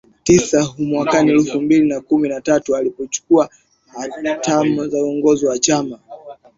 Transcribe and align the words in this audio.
tisa 0.23 0.63
hmwaka 0.63 1.19
elfu 1.19 1.61
mbili 1.61 1.87
na 1.89 2.01
kumi 2.01 2.29
na 2.29 2.41
tatu 2.41 2.75
alipochukua 2.75 3.49
hatamu 4.23 4.87
za 4.87 5.03
uongozi 5.03 5.45
wa 5.45 5.59
chama 5.59 5.99